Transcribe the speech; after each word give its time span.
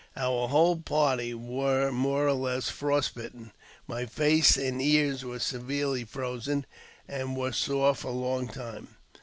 Our 0.17 0.47
whole 0.47 0.77
party 0.77 1.35
were 1.35 1.91
more 1.91 2.25
T 2.27 2.33
less 2.33 2.69
frostbitten; 2.69 3.51
my 3.85 4.07
face 4.07 4.57
and 4.57 4.81
ears 4.81 5.23
were 5.23 5.37
severely 5.37 6.05
frozen, 6.05 6.65
and 7.07 7.35
vere 7.37 7.51
sore 7.53 7.93
for 7.93 8.07
a 8.07 8.11
long 8.11 8.47
time. 8.47 8.95